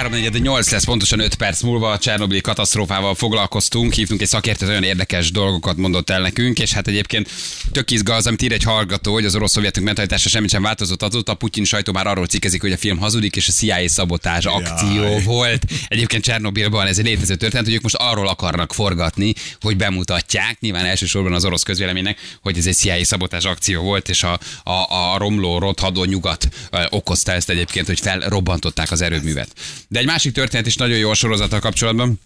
[0.00, 5.30] 348 lesz pontosan 5 perc múlva a Csernobili katasztrófával foglalkoztunk, hívtunk egy szakértőt, olyan érdekes
[5.30, 7.30] dolgokat mondott el nekünk, és hát egyébként
[7.72, 11.32] tök izgalmas, amit ír egy hallgató, hogy az orosz szovjetek mentalitása semmit sem változott azóta,
[11.32, 15.02] a Putyin sajtó már arról cikkezik, hogy a film hazudik, és a CIA szabotás akció
[15.02, 15.22] Jaj.
[15.22, 15.64] volt.
[15.88, 20.84] Egyébként Csernobilban ez egy létező történet, hogy ők most arról akarnak forgatni, hogy bemutatják, nyilván
[20.84, 25.18] elsősorban az orosz közvéleménynek, hogy ez egy CIA szabotás akció volt, és a, a, a
[25.18, 26.48] romló, rothadó nyugat
[26.88, 29.48] okozta ezt egyébként, hogy felrobbantották az erőművet.
[29.90, 32.20] De egy másik történet is nagyon jó a sorozattal kapcsolatban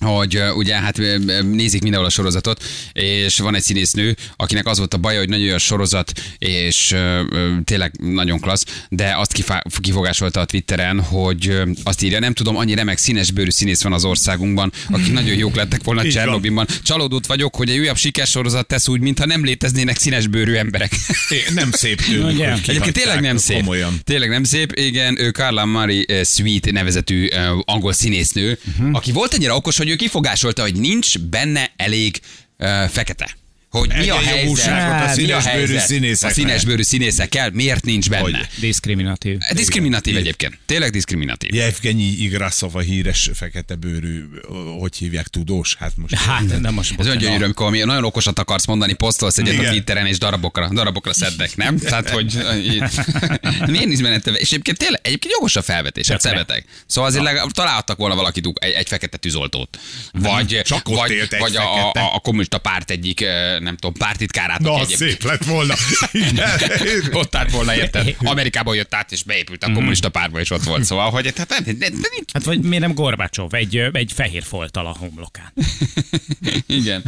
[0.00, 1.00] hogy ugye hát
[1.42, 5.46] nézik mindenhol a sorozatot, és van egy színésznő, akinek az volt a baja, hogy nagyon
[5.46, 11.00] jó a sorozat, és ö, ö, tényleg nagyon klassz, de azt kifá- kifogásolta a Twitteren,
[11.00, 15.36] hogy ö, azt írja, nem tudom, annyi remek színesbőrű színész van az országunkban, akik nagyon
[15.36, 16.08] jók lettek volna.
[16.10, 16.66] Csernobinban.
[16.82, 20.92] Csalódott vagyok, hogy egy újabb sikersorozat tesz úgy, mintha nem léteznének színesbőrű emberek.
[21.28, 23.58] É, Nem szép tőlük, hogy Egyébként tényleg nem szép.
[23.58, 24.00] Komolyan.
[24.04, 24.72] Tényleg nem szép.
[24.74, 27.28] Igen, ő Carla Marie Sweet nevezetű
[27.64, 28.96] angol színésznő, uh-huh.
[28.96, 32.20] aki volt annyira okos, hogy ő kifogásolta, hogy nincs benne elég
[32.58, 33.36] uh, fekete.
[33.70, 34.66] Hogy mi a helyzet?
[34.66, 36.30] a a színesbőrű helyzet színészeknek.
[36.30, 38.22] A színesbőrű színészekkel miért nincs benne?
[38.22, 38.48] Hogy?
[38.60, 39.38] Diszkriminatív.
[39.54, 40.58] Diszkriminatív egyébként.
[40.66, 41.54] Tényleg diszkriminatív.
[41.54, 44.24] Jevgenyi Igraszov, a híres fekete bőrű,
[44.78, 45.74] hogy hívják, tudós?
[45.74, 46.14] Hát most...
[46.14, 49.60] Hát, nem most Ez olyan gyönyörű, amikor ami nagyon okosat akarsz mondani, posztolsz egyet a
[49.60, 49.70] Igen.
[49.70, 51.78] Twitteren, és darabokra, darabokra szednek, nem?
[51.90, 52.34] Tehát, hogy
[53.66, 54.34] miért nincs benne több?
[54.34, 56.64] És egyébként tényleg, egyébként jogos a felvetés, hát szemetek.
[56.86, 59.78] Szóval azért legalább találhattak volna valakit egy, egy fekete tűzoltót.
[60.12, 63.76] Vagy, Csak ott vagy, élt egy vagy a, a, a, kommunista párt egyik, eh, nem
[63.76, 64.58] tudom, pártitkárát.
[64.60, 65.74] Na, egyébként- szép lett volna.
[67.20, 68.16] Ott állt volna, érted?
[68.18, 70.84] Amerikából jött át, és beépült a kommunista pártba, és ott volt.
[70.84, 74.86] Szóval, hogy tehát nem, nem, nem, Hát vagy miért nem Gorbacsov, egy, egy fehér folttal
[74.86, 75.52] a homlokán.
[76.66, 77.02] Igen.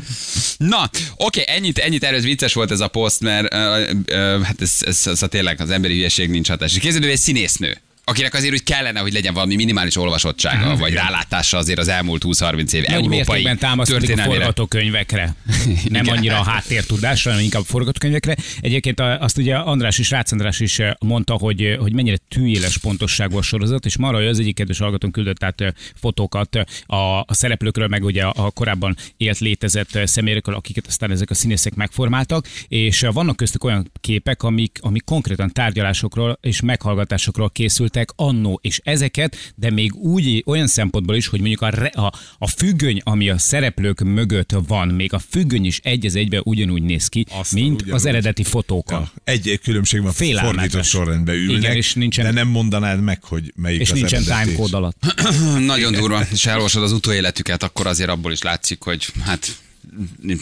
[0.56, 4.60] Na, oké, ennyit, ennyit erről ez vicces volt ez a poszt, mert uh, uh, hát
[4.60, 6.74] ez, ez, ez, ez, tényleg az emberi hülyeség nincs hatás.
[6.74, 10.92] És Képzeld, ő egy színésznő akinek azért úgy kellene, hogy legyen valami minimális olvasottsága, vagy
[10.92, 14.38] rálátása azért az elmúlt 20-30 év Nagy európai támaszkodik a történelmére.
[14.38, 15.34] forgatókönyvekre.
[15.88, 18.36] Nem annyira a háttértudásra, hanem inkább a forgatókönyvekre.
[18.60, 23.42] Egyébként azt ugye András is, Rácz András is mondta, hogy, hogy mennyire tűéles pontosságú a
[23.42, 26.56] sorozat, és marha, az egyik kedves hallgatón küldött át fotókat
[26.86, 31.74] a, a szereplőkről, meg ugye a korábban élt létezett személyekről, akiket aztán ezek a színészek
[31.74, 37.50] megformáltak, és vannak köztük olyan képek, amik, amik konkrétan tárgyalásokról és meghallgatásokról
[37.92, 42.12] készültek annó, és ezeket, de még úgy olyan szempontból is, hogy mondjuk a, re, a,
[42.38, 46.82] a függöny, ami a szereplők mögött van, még a függöny is egy az egybe ugyanúgy
[46.82, 47.94] néz ki, Aztán mint ugyanúgy.
[47.94, 49.00] az eredeti fotókon.
[49.00, 50.54] Ja, egy különbség van, Félelmetes.
[50.54, 54.22] fordított sorrendben ülnek, Igen, és nincsen- de nem mondanád meg, hogy melyik És az nincsen
[54.22, 55.04] timecode alatt.
[55.72, 59.56] Nagyon durva, és elolvasod az utóéletüket, akkor azért abból is látszik, hogy hát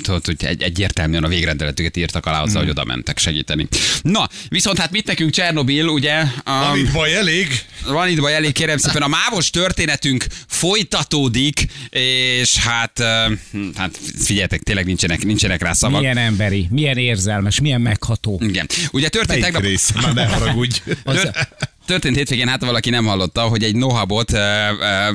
[0.02, 3.68] tudod, hogy egy, egyértelműen a végrendeletüket írtak alá azzal, hogy oda mentek segíteni.
[4.02, 6.24] Na, viszont hát mit nekünk Csernobil, ugye?
[6.44, 7.48] Van Um, itt baj elég?
[7.86, 13.32] van itt baj elég, kérem szépen, a mávos történetünk folytatódik, és hát, uh,
[13.76, 16.00] hát figyeljetek, tényleg nincsenek, nincsenek rá szavak.
[16.00, 18.40] Milyen emberi, milyen érzelmes, milyen megható.
[18.42, 18.66] Igen.
[18.92, 19.62] Ugye történt Melyik tegnap...
[19.62, 19.92] rész?
[19.92, 20.82] Már ne haragudj.
[21.04, 21.48] Tör-
[21.86, 24.32] Történt hétvégén, hát valaki nem hallotta, hogy egy nohabot,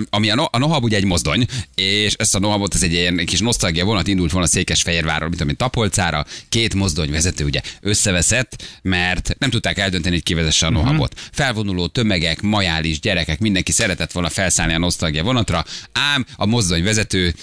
[0.09, 1.45] ami a, no, a nohab ugye egy mozdony,
[1.75, 5.57] és ezt a nohabot, ez egy ilyen kis nosztalgia vonat indult volna Székesfehérvárról, mint amit
[5.57, 11.19] Tapolcára, két mozdony vezető ugye összeveszett, mert nem tudták eldönteni, hogy ki vezesse a nohabot.
[11.31, 17.33] Felvonuló tömegek, majális gyerekek, mindenki szeretett volna felszállni a nosztalgia vonatra, ám a mozdony vezető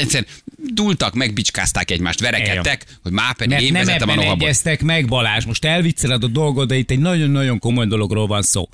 [0.00, 4.42] egyszerűen dultak, megbicskázták egymást, verekedtek, hogy már pedig én nem vezetem a ebben nohabot.
[4.42, 5.44] egyeztek meg, Balázs.
[5.44, 8.68] Most elvicceled a dolgot, de itt egy nagyon-nagyon komoly dologról van szó.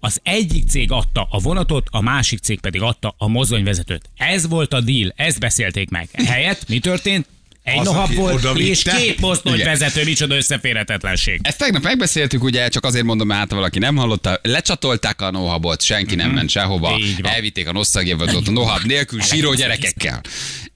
[0.00, 4.10] Az egyik cég adta a vonatot, a másik cég pedig adta a mozdonyvezetőt.
[4.16, 6.08] Ez volt a deal, ezt beszélték meg.
[6.12, 7.26] Helyett mi történt?
[7.62, 11.40] Egy Az, nohab volt, és két mozdonyvezető, micsoda összeférhetetlenség.
[11.42, 15.82] Ezt tegnap megbeszéltük, ugye, csak azért mondom, mert hát valaki nem hallotta, lecsatolták a nohabot,
[15.82, 17.02] senki nem ment sehova, Mhm.
[17.02, 17.32] Így van.
[17.32, 20.20] elvitték a nosztagjavatot a nohab nélkül, síró gyerekekkel.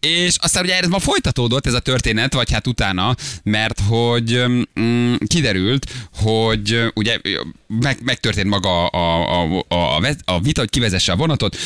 [0.01, 4.45] És aztán ugye ez ma folytatódott ez a történet, vagy hát utána, mert hogy
[4.81, 7.19] mm, kiderült, hogy ugye
[7.67, 11.56] meg, megtörtént maga a, a, a, a, vita, hogy kivezesse a vonatot,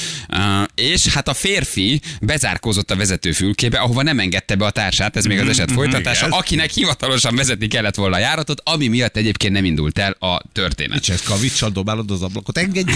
[0.74, 5.38] és hát a férfi bezárkózott a vezetőfülkébe, ahova nem engedte be a társát, ez még
[5.38, 6.38] az eset folytatása, igen.
[6.38, 11.02] akinek hivatalosan vezetni kellett volna a járatot, ami miatt egyébként nem indult el a történet.
[11.02, 12.92] Csinálsz kavicsal, dobálod az ablakot, engedj!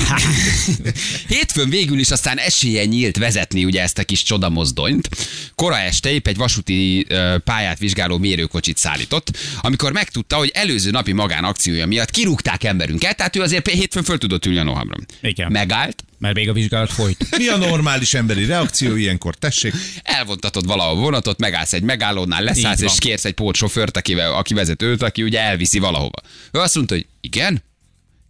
[1.29, 5.08] Hétfőn végül is aztán esélye nyílt vezetni ugye ezt a kis csodamozdonyt.
[5.55, 7.06] Kora este épp egy vasúti
[7.44, 13.41] pályát vizsgáló mérőkocsit szállított, amikor megtudta, hogy előző napi magánakciója miatt kirúgták emberünket, tehát ő
[13.41, 14.97] azért hétfőn föl tudott ülni a nohabra.
[15.23, 15.53] Igen.
[15.53, 17.26] Megállt, Mert még a vizsgálat folyt.
[17.38, 19.35] Mi a normális emberi reakció ilyenkor?
[19.35, 24.82] Tessék, elvontatod valahol vonatot, megállsz egy megállónál, leszállsz és kérsz egy pótsofőrt, aki, aki vezet
[24.82, 26.20] őt, aki ugye elviszi valahova.
[26.53, 27.62] Ő azt mondta, hogy igen,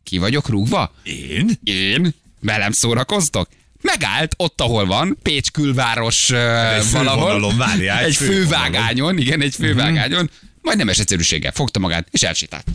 [0.03, 0.95] ki vagyok rúgva?
[1.03, 1.51] én?
[1.65, 2.15] Én?
[2.41, 3.49] Velem szórakoztok?
[3.85, 7.57] Megállt ott, ahol van, Pécs külváros egy valahol.
[7.57, 10.31] várjál, egy egy fővágányon, igen, egy fővágányon.
[10.63, 12.67] Majd nemes egyszerűséggel fogta magát, és elsétált.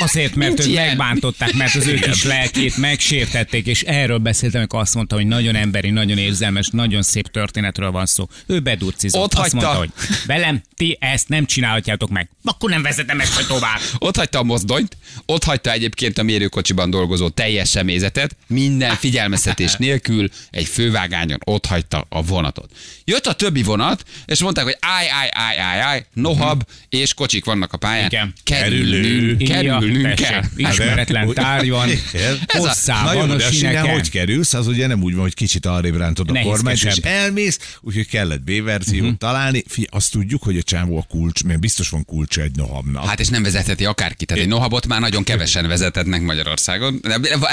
[0.00, 0.86] Azért, mert Nincs ilyen.
[0.86, 5.54] megbántották, mert az ő kis lelkét megsértették, és erről beszéltem, amikor azt mondta, hogy nagyon
[5.54, 8.28] emberi, nagyon érzelmes, nagyon szép történetről van szó.
[8.46, 9.22] Ő bedurcizott.
[9.22, 9.56] Ott azt hagyta.
[9.56, 9.90] mondta, hogy
[10.26, 12.28] velem ti ezt nem csinálhatjátok meg.
[12.44, 13.78] Akkor nem vezetem ezt tovább.
[13.98, 14.96] Ott hagyta a mozdonyt,
[15.26, 22.06] ott hagyta egyébként a mérőkocsiban dolgozó teljes személyzetet, minden figyelmeztetés nélkül egy fővágányon ott hagyta
[22.08, 22.70] a vonatot.
[23.04, 27.44] Jött a többi vonat, és mondták, hogy állj, állj, állj, állj, állj, nohab, és kocsik
[27.44, 28.06] vannak a pályán.
[28.06, 28.32] Igen.
[28.44, 30.14] Kerülnünk, kerülnünk Kell.
[30.14, 32.04] tessék, Ismeretlen tárgy van, Igen.
[32.46, 33.88] Ez a- Na hosszában a a sineken.
[33.90, 37.58] hogy kerülsz, az ugye nem úgy van, hogy kicsit arrébb rántod a kormányt, és elmész,
[37.80, 39.04] úgyhogy kellett B-verziót Mhm.
[39.04, 39.18] uh-huh.
[39.18, 39.62] találni.
[39.68, 43.06] Fi, azt tudjuk, hogy a csávó a kulcs, mert biztos van kulcsa egy nohabnak.
[43.08, 44.24] Hát és nem vezetheti akárki.
[44.24, 47.00] Tehát egy nohabot már nagyon kevesen vezethetnek Magyarországon.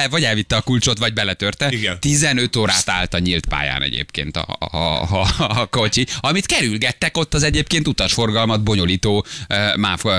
[0.09, 1.71] Vagy elvitte a kulcsot, vagy beletörte.
[1.71, 2.00] Igen.
[2.00, 7.18] 15 órát állt a nyílt pályán egyébként a, a, a, a, a kocsi, amit kerülgettek
[7.18, 10.13] ott az egyébként utasforgalmat bonyolító uh, MÁV, uh,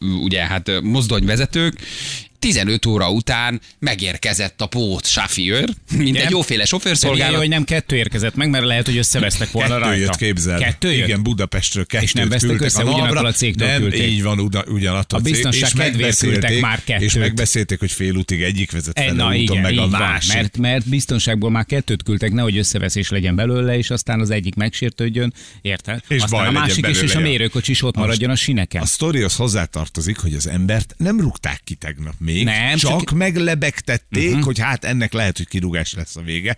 [0.00, 0.70] uh, ugye hát
[1.02, 1.74] mozdonyvezetők,
[2.42, 6.24] 15 óra után megérkezett a pót sáfiőr, mint Igen.
[6.24, 7.38] egy jóféle sofőrszolgálat.
[7.38, 10.00] hogy nem kettő érkezett meg, mert lehet, hogy összevesztek volna Kettő rajta.
[10.00, 10.58] jött, képzel.
[10.58, 11.06] Kettő jött?
[11.06, 14.10] Igen, Budapestről kettőt És nem vesztek össze, a ugyanattól a cégtől nem, küldték.
[14.10, 17.14] így van, ugyanattól A cég- biztonság és kedvéért küldtek már És kettőt.
[17.14, 20.34] megbeszélték, hogy félútig egyik vezet Egy, fel na igen, meg a van, másik.
[20.34, 25.32] mert, mert biztonságból már kettőt küldtek, nehogy összeveszés legyen belőle, és aztán az egyik megsértődjön,
[25.60, 26.00] érted?
[26.08, 27.24] És aztán baj a másik is, és a ja.
[27.26, 28.82] mérőkocsi is ott maradjon a sineken.
[28.82, 34.28] A sztorihoz hozzátartozik, hogy az embert nem rúgták ki tegnap még, Nem, csak, csak- meglebegtették,
[34.28, 34.44] uh-huh.
[34.44, 36.56] hogy hát ennek lehet, hogy kirúgás lesz a vége.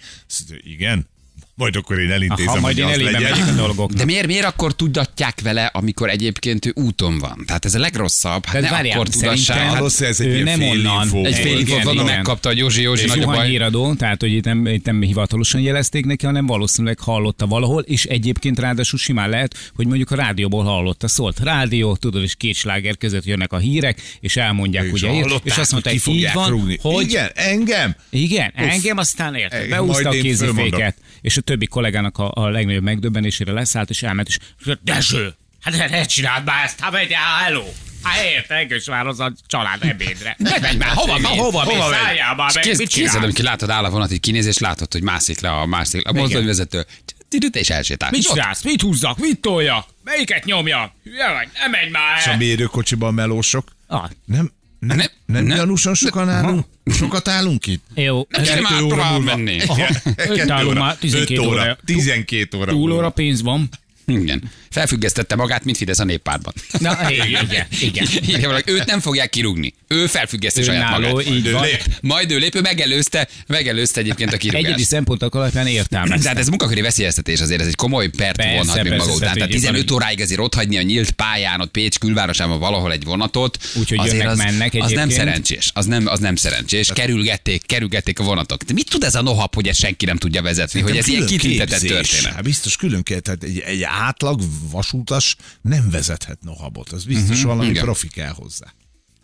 [0.48, 1.08] Mondja, Igen,
[1.56, 3.30] majd akkor én elintézem, Aha, majd hogy én az elébe legyen.
[3.30, 3.98] megyek a dolgoknak.
[3.98, 7.42] De miért, miért akkor tudatják vele, amikor egyébként ő úton van?
[7.46, 8.44] Tehát ez a legrosszabb.
[8.44, 9.56] Hát ne várjál, akkor tudassák.
[9.58, 11.26] Hát Valószínűleg ez egy nem fél onnan.
[11.26, 12.04] egy fél van, igen.
[12.04, 13.48] megkapta, hogy Józsi, Józsi, nagy a baj.
[13.48, 18.04] híradó, tehát hogy itt nem, itt nem hivatalosan jelezték neki, hanem valószínűleg hallotta valahol, és
[18.04, 21.08] egyébként ráadásul simán lehet, hogy mondjuk a rádióból hallotta.
[21.08, 25.10] Szólt rádió, tudod, és két sláger között jönnek a hírek, és elmondják, És ugye,
[25.42, 27.94] és azt hogy mondták, ki így van, hogy Igen, engem?
[28.10, 29.64] igen, engem aztán érted.
[29.64, 34.28] Igen, Beúzta a kéziféket, és a többi kollégának a, a legnagyobb megdöbbenésére leszállt, és elment,
[34.28, 34.38] és
[34.82, 37.64] Dezső, hát ne, ne csináld már ezt, hát megy, hello.
[38.02, 40.36] Hát érted, és már az a család ebédre.
[40.38, 41.26] Ne menj már, hova mész?
[41.26, 41.74] hova mész?
[41.74, 41.98] Hova mész?
[41.98, 43.14] Szálljál már meg, mit csinálsz?
[43.14, 46.12] amikor látod áll a vonat, így kinéz, és látod, hogy mászik le a mászik, a
[46.12, 46.86] mozdonyvezető.
[47.52, 48.10] És elsétál.
[48.10, 48.62] Mit csinálsz?
[48.62, 49.18] Mit húzzak?
[49.18, 49.86] Mit toljak?
[50.04, 50.94] Melyiket nyomja?
[51.04, 51.48] Hülye vagy?
[51.60, 53.76] Nem menj már És a mérőkocsiban melósok?
[53.86, 54.52] Ah, Nem,
[54.86, 56.64] nem, Nem, nem, nem gyanúsan sokan állunk?
[56.86, 57.84] Sokat állunk itt?
[57.94, 58.26] jó.
[58.26, 59.36] Kell már óra tovább múlva.
[59.36, 59.60] menni.
[59.66, 59.86] Aha,
[60.16, 61.78] Kettő öt álló óra, már 12 öt óra.
[61.84, 62.70] 12 óra.
[62.70, 63.10] Túlóra múlva.
[63.10, 63.68] pénz van.
[64.06, 64.50] Igen.
[64.70, 66.52] Felfüggesztette magát, mint Fidesz a néppártban.
[66.78, 68.06] Na, igen, igen, igen.
[68.26, 69.74] Igen, őt nem fogják kirúgni.
[69.88, 71.32] Ő felfüggeszti saját Önálló, magát.
[71.34, 71.62] így Ő van.
[71.64, 71.82] lép.
[72.00, 74.84] Majd ő lép, ő megelőzte, megelőzte egyébként a Egyedi kirúgást.
[74.84, 76.22] szempontok alapján értelmezte.
[76.22, 79.20] Tehát ez munkaköri veszélyeztetés azért, ez egy komoly pert Persze, vonhat még persze, maga után.
[79.20, 79.98] tehát Tehát így 15 van.
[79.98, 83.58] óráig azért ott hagyni a nyílt pályán, ott Pécs külvárosában valahol egy vonatot.
[83.74, 85.10] Úgyhogy azért jönnek, az, mennek Az nem egyébként.
[85.12, 85.70] szerencsés.
[85.74, 86.90] Az nem, az nem szerencsés.
[86.94, 88.62] Kerülgették, kerülgették a vonatok.
[88.62, 91.26] De mit tud ez a nohap, hogy ezt senki nem tudja vezetni, hogy ez ilyen
[91.26, 91.56] képzés.
[91.80, 92.32] történet?
[92.34, 96.88] Hát biztos külön kell, tehát egy, egy átlag vasútas nem vezethet nohabot.
[96.92, 97.82] Az biztos uh-huh, valami igen.
[97.84, 98.66] profi kell hozzá.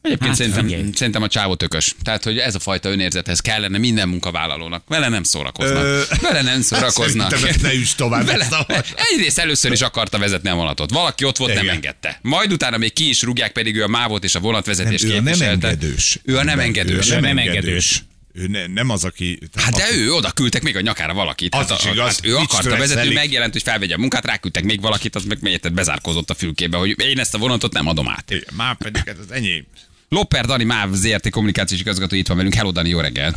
[0.03, 0.91] Egyébként Hát, szerintem, figyelj.
[0.95, 1.95] szerintem a csávó tökös.
[2.03, 4.83] Tehát, hogy ez a fajta önérzethez kellene minden munkavállalónak.
[4.89, 5.83] Vele nem szórakoznak.
[5.83, 7.31] Ö, Vele nem szórakoznak.
[7.31, 8.27] Szerintem ezt ne üss tovább.
[8.27, 10.91] Vele, a- egyrészt először is akarta vezetni a vonatot.
[10.91, 11.75] Valaki ott volt, nem Igen.
[11.75, 12.19] engedte.
[12.23, 15.17] Majd utána még ki is rúgják, pedig ő a mávot és a vonatvezetést Nem, ő
[15.17, 15.69] a nem képviselte.
[15.69, 16.19] engedős.
[16.25, 17.11] Ő a nem Ő engedős.
[17.11, 18.05] a nem nem engedős.
[18.33, 19.39] Ő ne, nem az, aki...
[19.57, 21.55] Hát de aki- ő oda küldtek még a nyakára valakit.
[21.55, 22.07] Az hát, is a- igaz.
[22.07, 25.39] hát ő akarta vezetni, ő megjelent, hogy felvegye a munkát, ráküldtek még valakit, az meg
[25.43, 28.31] érted, bezárkózott a fülkébe, hogy én ezt a vonatot nem adom át.
[28.31, 29.67] Igen, Már pedig ez az enyém.
[30.09, 32.55] Lopper Dani Máv ZRT kommunikációs igazgató itt van velünk.
[32.55, 33.35] Hello Dani, jó reggel.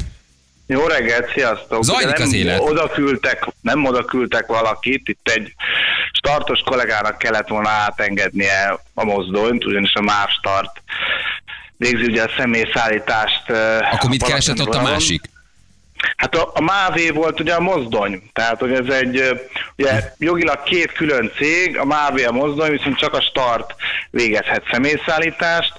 [0.68, 1.84] Jó reggelt, sziasztok!
[1.84, 2.60] Zajlik nem az élet.
[2.60, 5.54] Oda küldtek, nem oda küldtek valakit, itt egy
[6.12, 10.82] startos kollégának kellett volna átengednie a mozdonyt, ugyanis a MÁV start
[11.78, 13.50] végzi ugye a személyszállítást.
[13.92, 15.32] Akkor mit keresett ott a másik?
[16.18, 19.42] Hát a, a MÁV volt ugye a mozdony, tehát hogy ez egy,
[19.78, 23.76] ugye jogilag két külön cég, a MÁV a mozdony, viszont csak a start
[24.10, 25.74] végezhet személyszállítást.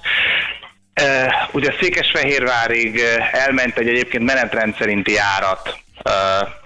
[0.93, 5.79] E, ugye Székesfehérvárig elment egy egyébként menetrend szerinti járat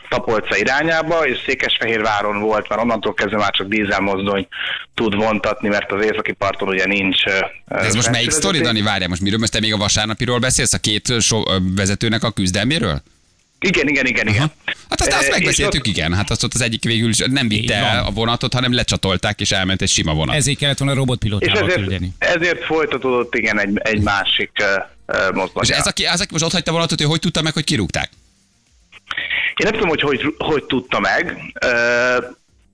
[0.09, 4.47] Tapolca irányába, és Székesfehérváron volt, mert onnantól kezdve már csak dízelmozdony
[4.93, 7.23] tud vontatni, mert az északi parton ugye nincs.
[7.23, 8.59] De ez most melyik sztori.
[8.61, 8.81] Dani?
[8.81, 9.39] Várjál, most miről?
[9.39, 11.43] Most te még a vasárnapiról beszélsz, a két so,
[11.75, 13.01] vezetőnek a küzdelméről?
[13.59, 14.51] Igen, igen, igen, igen.
[14.89, 16.13] Hát azt, azt megbeszéltük, ott- igen.
[16.13, 19.51] Hát azt ott az egyik végül is nem vitte el a vonatot, hanem lecsatolták, és
[19.51, 20.35] elment egy sima vonat.
[20.35, 22.11] Ezért kellett volna És robotpilótával ezért, küldeni.
[22.17, 24.51] ezért folytatódott igen egy, egy másik
[25.07, 25.63] uh, mozdony.
[25.63, 27.63] és ez, aki, az, aki most ott hagyta a vonatot, ő hogy tudta meg, hogy
[27.63, 28.09] kirúgták?
[29.55, 31.37] Nem tudom, hogy hogy, hogy tudta meg.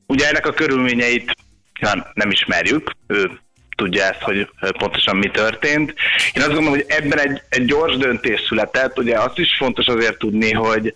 [0.06, 1.36] Ugye ennek a körülményeit
[1.80, 2.92] nem, nem ismerjük.
[3.08, 3.40] Ő
[3.76, 5.94] tudja ezt, hogy pontosan mi történt.
[6.34, 9.00] Én azt gondolom, hogy ebben egy, egy gyors döntés született.
[9.00, 10.96] Ugye azt is fontos azért tudni, hogy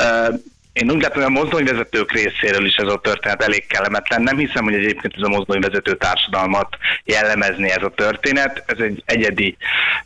[0.00, 0.34] uh,
[0.72, 4.22] én úgy látom, hogy a mozdonyvezetők részéről is ez a történet elég kellemetlen.
[4.22, 8.64] Nem hiszem, hogy egyébként ez a mozdonyvezető társadalmat jellemezni ez a történet.
[8.66, 9.56] Ez egy egyedi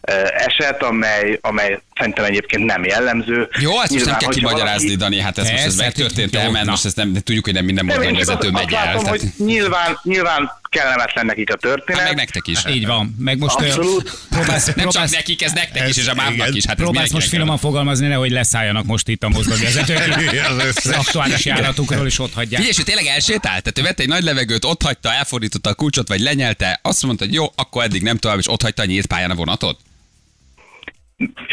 [0.09, 3.49] uh, eset, amely, amely szerintem egyébként nem jellemző.
[3.61, 6.35] Jó, ezt most nem Nyilván, kell kimagyarázni, valaki- Dani, hát ez most ez Persze, megtörtént
[6.35, 6.71] jó, el, mert na.
[6.71, 8.85] most ezt nem, tudjuk, hogy nem minden csak mozdonyvezető azt, megy azt el.
[8.85, 12.01] látom, Tehát, hogy nyilván, nyilván kellemetlen nekik a történet.
[12.01, 12.59] hát meg nektek is.
[12.69, 13.15] Így van.
[13.19, 14.19] Meg most ö, Abszolút.
[14.31, 16.65] próbálsz, Nem csak próbálsz, nekik, ez nektek is, Ez- és a mávnak is.
[16.67, 20.01] Hát próbálsz most finoman fogalmazni, nehogy leszálljanak most itt a mozdonyvezetők.
[20.85, 22.61] Az aktuális járatukról is ott hagyják.
[22.61, 23.43] Figyelj, és ő tényleg elsétált?
[23.63, 27.25] Tehát ő vette egy nagy levegőt, ott hagyta, elfordította a kulcsot, vagy lenyelte, azt mondta,
[27.25, 29.79] hogy jó, akkor eddig nem tovább, és ott hagyta a nyílt pályán a vonatot?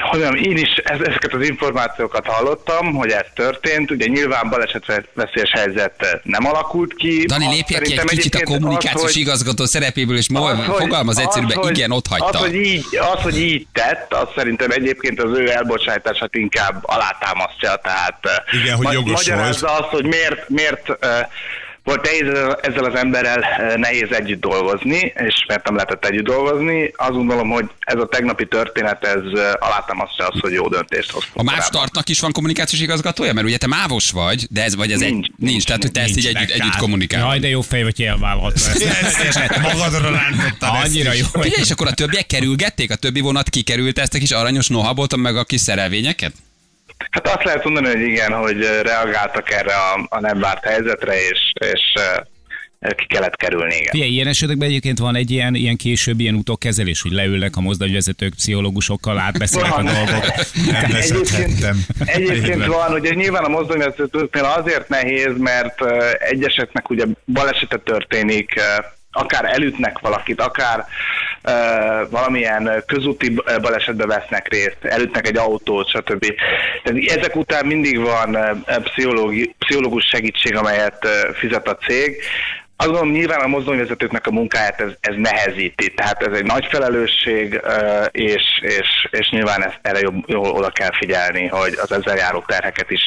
[0.09, 3.91] Hogy mondjam, én is ez, ezeket az információkat hallottam, hogy ez történt.
[3.91, 7.25] Ugye nyilván balesetveszélyes helyzet nem alakult ki.
[7.25, 11.23] Dani, lépjek ki egy kicsit a kommunikációs az, hogy- igazgató szerepéből, és hogy- fogalmaz az,
[11.23, 12.25] egyszerűen, hogy- igen, ott hagyta.
[12.25, 17.75] Az hogy, így, az, hogy így tett, az szerintem egyébként az ő elbocsátását inkább alátámasztja.
[17.75, 20.89] Tehát eh, Igen, hogy jogos magyarázza azt, hogy miért, miért
[21.83, 26.91] volt nehéz ezzel az emberrel eh, nehéz együtt dolgozni, és miért nem lehetett együtt dolgozni.
[26.95, 31.35] Azt gondolom, hogy ez a tegnapi történet, ez alátámasztja azt, hogy jó döntést hoztunk.
[31.35, 31.65] A MÁV korábban.
[31.65, 33.33] startnak is van kommunikációs igazgatója?
[33.33, 35.11] Mert ugye te mávos vagy, de ez vagy ez egy...
[35.11, 37.27] Nincs, Nincs, nincs, tehát hogy te ezt így nincs, együtt, együtt kommunikálod.
[37.27, 39.59] Jaj, de jó fej vagy, ezt.
[39.61, 41.25] Magadra rántottad ezt Annyira jó.
[41.25, 42.91] Figyelj, és akkor a többiek kerülgették?
[42.91, 46.33] A többi vonat kikerült ezt a kis aranyos nohabot, meg a kis szerelvényeket?
[47.09, 51.53] Hát azt lehet mondani, hogy igen, hogy reagáltak erre a, a nem várt helyzetre, és,
[51.59, 51.93] és
[52.95, 53.91] ki kellett kerülni, igen.
[53.91, 58.33] Figyelj, ilyen esetekben egyébként van egy ilyen, ilyen később ilyen utókezelés, hogy leülnek a mozdonyvezetők
[58.33, 60.25] pszichológusokkal, átbeszélnek a dolgok.
[60.71, 65.85] Nem Egyébként, egyébként van, ugye nyilván a mozdonyvezetőknél azért nehéz, mert
[66.19, 68.53] egyeseknek ugye balesetet történik,
[69.11, 76.25] akár elütnek valakit, akár uh, valamilyen közúti balesetbe vesznek részt, elütnek egy autót, stb.
[76.83, 82.15] Tehát ezek után mindig van pszichológi, pszichológus segítség, amelyet fizet a cég.
[82.81, 87.61] Azt gondolom, nyilván a mozdonyvezetőknek a munkáját ez, ez nehezíti, tehát ez egy nagy felelősség,
[88.11, 92.43] és, és, és nyilván ezt, erre jobb, jól oda kell figyelni, hogy az ezzel járó
[92.47, 93.01] terheket is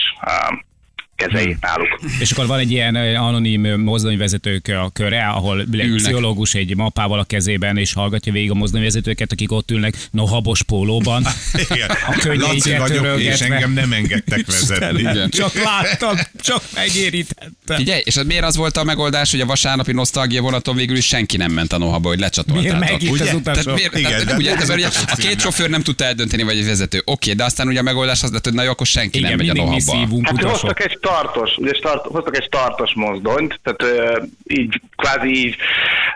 [1.16, 2.00] kezeljék náluk.
[2.18, 6.76] És akkor van egy ilyen ö, anonim ö, mozdonyvezetők a köre, ahol egy pszichológus egy
[6.76, 11.26] mappával a kezében, és hallgatja végig a mozdonyvezetőket, akik ott ülnek nohabos pólóban.
[11.70, 11.90] Igen.
[12.06, 13.44] A könnyeiket vagyok, és törölgetve.
[13.54, 15.00] engem nem engedtek vezetni.
[15.00, 15.30] Igen.
[15.30, 17.74] Csak láttam, csak megérítette.
[17.76, 21.06] Figyelj, és az miért az volt a megoldás, hogy a vasárnapi nosztalgia vonaton végül is
[21.06, 22.88] senki nem ment a nohaba, hogy lecsatoltátok?
[22.88, 23.22] Miért ugye?
[23.22, 23.74] az Tehát utasok?
[23.74, 26.66] miért, Igen, tehát, de- ugye, ez, ugye, a két sofőr nem tudta eldönteni, vagy egy
[26.66, 27.02] vezető.
[27.04, 29.46] Oké, de aztán ugye a megoldás az lett, hogy na jó, akkor senki Igen, nem
[29.46, 34.22] megy a szívunk Hát hoztak egy startos, ugye start, hoztak egy startos mozdonyt, tehát ö,
[34.46, 35.56] így kvázi így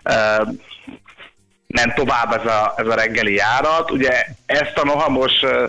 [0.02, 0.42] ö,
[1.66, 3.90] nem tovább ez a, ez a reggeli járat.
[3.90, 5.66] Ugye ezt a nohamos ö,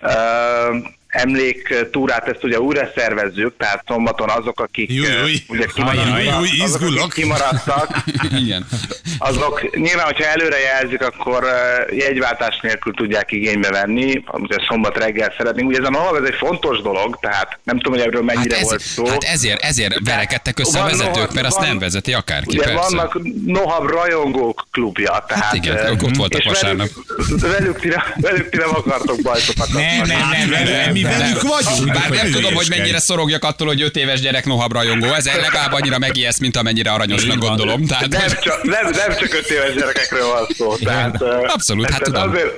[0.00, 0.76] ö,
[1.12, 5.34] emléktúrát, ezt ugye újra szervezzük, tehát szombaton azok, akik Júj, júj.
[5.48, 7.96] ugye kimaradtak, azok, akik kimaradtak,
[8.42, 8.66] Igen.
[9.18, 11.44] azok nyilván, hogyha előre jelzik, akkor
[11.90, 15.68] jegyváltás nélkül tudják igénybe venni, ugye szombat reggel szeretnénk.
[15.68, 18.56] Ugye ez a NOHAV, ez egy fontos dolog, tehát nem tudom, hogy erről Hát, mennyire
[18.56, 19.06] ez, volt szó.
[19.06, 22.56] hát ezért, ezért verekedtek össze a Van vezetők, noha- mert azt van- nem vezeti akárki,
[22.56, 22.96] Ugye persze.
[22.96, 25.54] vannak NOHAV rajongók klubja, tehát...
[25.54, 26.88] igen, eh, ők ott voltak vasárnap.
[27.28, 29.68] Velük, velük, ti, nem- velük ti nem akartok bajtokat.
[29.72, 31.01] Nem, nem, nem, nem, nem, Mi nem.
[31.02, 31.92] Velük vagyunk.
[31.92, 35.12] Bár nem tudom, hogy mennyire szorogjak attól, hogy öt éves gyerek nohab rajongó.
[35.12, 37.86] Ez legalább annyira megijeszt, mint amennyire aranyosnak gondolom.
[37.86, 40.76] Tehát, Nem csak, nem, nem csak öt éves gyerekekről van szó.
[40.76, 42.28] Tehát, eh, Abszolút, hát tudom.
[42.30, 42.50] Azért,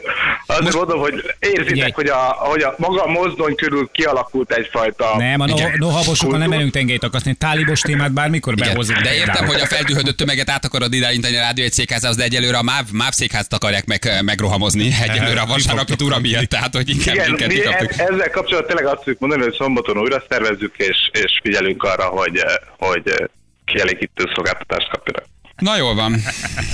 [0.47, 5.15] azért Most- mondom, hogy érzitek, hogy a, hogy a maga a mozdony körül kialakult egyfajta...
[5.17, 5.47] Nem, a
[5.77, 7.35] nohabosokkal nem merünk tengelyt akaszni.
[7.35, 8.99] Tálibos témát bármikor behozunk.
[8.99, 12.59] De értem, hogy a feldühödött tömeget át akarod irányítani a rádió egy székházhoz, de egyelőre
[12.59, 17.15] a MÁV, MÁV székházt akarják meg, megrohamozni egyelőre a vasárnapi túra miatt, tehát hogy inkább
[17.15, 21.11] Igen, minket mi e- ezzel kapcsolatban tényleg azt tudjuk mondani, hogy szombaton újra szervezzük, és,
[21.13, 22.45] és figyelünk arra, hogy,
[22.79, 23.31] hogy
[23.65, 25.25] kielégítő szolgáltatást kapjanak.
[25.57, 26.17] Na jól van.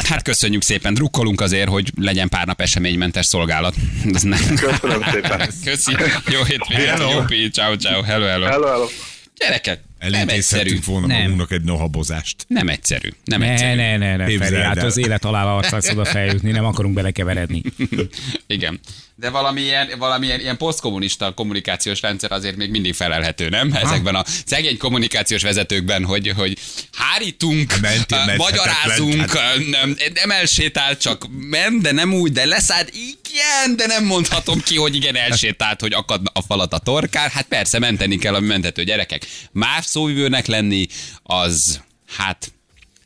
[0.09, 0.95] Hát köszönjük szépen.
[0.95, 3.75] Drukkolunk azért, hogy legyen pár nap eseménymentes szolgálat.
[4.13, 4.39] Köszönöm
[5.13, 5.51] szépen.
[5.65, 5.93] Köszi.
[6.31, 6.99] Jó hétvégét.
[6.99, 7.49] Jó.
[7.49, 8.03] Ciao, ciao.
[8.03, 8.47] Hello, hello.
[8.47, 8.87] Hello, hello.
[9.37, 11.21] Gyerekek, Elintézhetünk volna Nem.
[11.21, 12.45] magunknak egy nohabozást.
[12.47, 13.09] Nem egyszerű.
[13.25, 13.75] Nem Ne, egyszerű.
[13.77, 14.87] ne, ne, ne, Feri, hát el.
[14.87, 17.63] az élet alá akarsz oda feljutni, nem akarunk belekeveredni.
[18.47, 18.81] Igen.
[19.17, 23.73] De valamilyen, valamilyen ilyen posztkommunista kommunikációs rendszer azért még mindig felelhető, nem?
[23.73, 26.59] Ezekben a szegény kommunikációs vezetőkben, hogy, hogy
[26.93, 32.91] hárítunk, Mentél, uh, magyarázunk, hát- nem, nem elsétált, csak ment, de nem úgy, de leszállt,
[32.95, 37.29] igen, de nem mondhatom ki, hogy igen, elsétált, hogy akad a falat a torkán.
[37.31, 39.27] Hát persze, menteni kell a mentető gyerekek.
[39.53, 40.87] Más szóvivőnek lenni,
[41.23, 42.53] az, hát,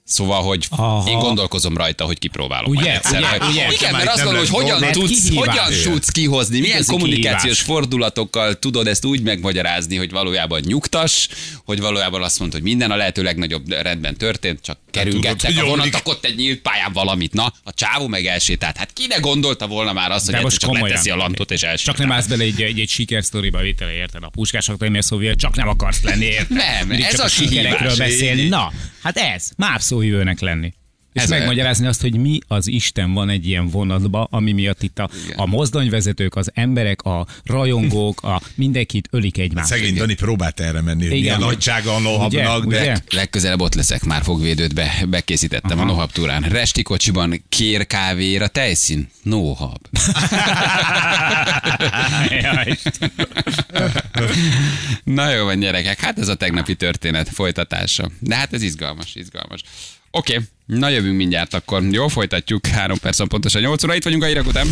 [0.06, 1.10] Szóval, hogy Aha.
[1.10, 2.70] én gondolkozom rajta, hogy kipróbálom.
[2.70, 3.18] Ugye, majd egyszer.
[3.18, 3.72] ugye, Hogy- ugye?
[3.72, 5.46] Igen, mert azt gondolom, hogy hogyan tudsz, Kihívás.
[5.58, 7.60] hogyan tudsz kihozni, milyen Igazi kommunikációs kihívás.
[7.60, 11.28] fordulatokkal tudod ezt úgy megmagyarázni, hogy valójában nyugtass,
[11.64, 15.68] hogy valójában azt mondod, hogy minden a lehető legnagyobb rendben történt, csak kerülgettek a omlik.
[15.68, 17.32] vonatok ott egy nyílt pályán valamit.
[17.32, 18.76] Na, a csávó meg elsétált.
[18.76, 20.88] Hát ki ne gondolta volna már azt, hogy most csak komolyan.
[20.88, 21.94] leteszi a lantot és elsétál.
[21.94, 24.22] Csak nem állsz bele egy, egy, egy sikersztoriba vétele, érted?
[24.22, 26.56] A puskás akadémia szóvivő, csak nem akarsz lenni, érted?
[26.56, 27.96] Nem, Mindig ez csak a kihívás.
[27.96, 28.48] beszélni.
[28.48, 28.72] Na,
[29.04, 30.72] hát ez, már szóvivőnek lenni.
[31.14, 34.82] És Ez a- megmagyarázni azt, hogy mi az Isten van egy ilyen vonatba, ami miatt
[34.82, 39.68] itt a, a mozdonyvezetők, az emberek, a rajongók, a mindenkit ölik egymást.
[39.68, 41.20] Szegény Dani próbált erre menni, hogy Igen.
[41.20, 42.96] milyen nagysága a nohabnak, de Ugye?
[43.10, 45.82] Legközelebb ott leszek, már fogvédőt be, bekészítettem Aha.
[45.88, 46.42] a Nohab túrán.
[46.42, 49.08] Resti kocsiban kér kávéra tejszín.
[49.22, 49.78] Nohab.
[55.04, 58.10] Na jó van, gyerekek, hát ez a tegnapi történet folytatása.
[58.20, 59.60] De hát ez izgalmas, izgalmas.
[60.16, 60.44] Oké, okay.
[60.66, 61.82] na jövünk mindjárt akkor.
[61.82, 62.66] Jó, folytatjuk.
[62.66, 63.94] Három perc pontosan 8 óra.
[63.94, 64.66] Itt vagyunk a hírek után.